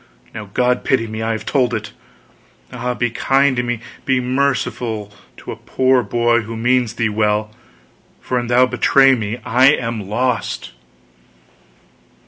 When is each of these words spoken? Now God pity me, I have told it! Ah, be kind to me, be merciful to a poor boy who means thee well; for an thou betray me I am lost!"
Now 0.33 0.49
God 0.51 0.83
pity 0.83 1.05
me, 1.05 1.21
I 1.21 1.31
have 1.33 1.45
told 1.45 1.75
it! 1.75 1.93
Ah, 2.73 2.95
be 2.95 3.11
kind 3.11 3.55
to 3.55 3.61
me, 3.61 3.81
be 4.03 4.19
merciful 4.19 5.13
to 5.37 5.51
a 5.51 5.55
poor 5.55 6.01
boy 6.01 6.41
who 6.41 6.57
means 6.57 6.95
thee 6.95 7.07
well; 7.07 7.51
for 8.19 8.39
an 8.39 8.47
thou 8.47 8.65
betray 8.65 9.13
me 9.13 9.37
I 9.45 9.67
am 9.73 10.09
lost!" 10.09 10.71